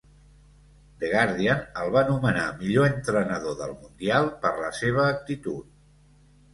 [1.03, 5.75] The Guardian el va nomenar "Millor entrenador del mundial" per la seva actitud.